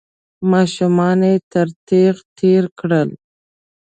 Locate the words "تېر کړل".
2.37-3.09